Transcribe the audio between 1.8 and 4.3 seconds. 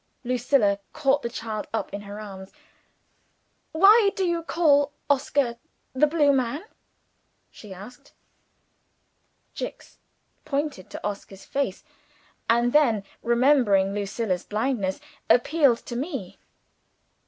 in her arms. "Why do